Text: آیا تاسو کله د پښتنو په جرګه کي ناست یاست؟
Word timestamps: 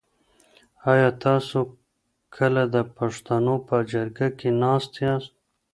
آیا 0.91 1.09
تاسو 1.25 1.59
کله 2.35 2.61
د 2.75 2.77
پښتنو 2.97 3.55
په 3.67 3.75
جرګه 3.91 4.27
کي 4.39 4.49
ناست 4.63 4.93
یاست؟ 5.03 5.31